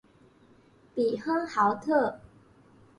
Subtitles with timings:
[0.95, 2.19] 比亨豪特。